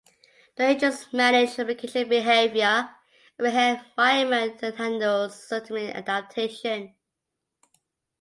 [0.55, 2.89] The agents manage application behavior
[3.37, 6.95] and environment handles systemic adaptation.